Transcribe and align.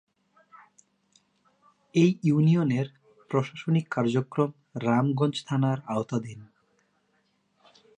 এ 1.95 2.05
ইউনিয়নের 2.23 2.87
প্রশাসনিক 3.31 3.85
কার্যক্রম 3.89 4.49
রামগঞ্জ 4.85 5.35
থানার 5.47 5.77
আওতাধীন। 5.87 6.39